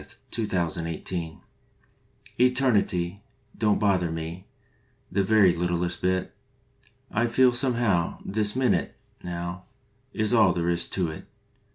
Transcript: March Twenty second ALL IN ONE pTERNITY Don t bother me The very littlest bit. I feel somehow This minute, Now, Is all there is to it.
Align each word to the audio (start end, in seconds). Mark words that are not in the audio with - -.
March 0.01 0.15
Twenty 0.31 0.49
second 0.49 0.59
ALL 0.59 0.87
IN 0.87 1.27
ONE 1.29 1.41
pTERNITY 2.49 3.19
Don 3.55 3.75
t 3.75 3.79
bother 3.79 4.09
me 4.09 4.47
The 5.11 5.23
very 5.23 5.55
littlest 5.55 6.01
bit. 6.01 6.33
I 7.11 7.27
feel 7.27 7.53
somehow 7.53 8.17
This 8.25 8.55
minute, 8.55 8.95
Now, 9.23 9.65
Is 10.11 10.33
all 10.33 10.53
there 10.53 10.69
is 10.69 10.87
to 10.87 11.11
it. 11.11 11.27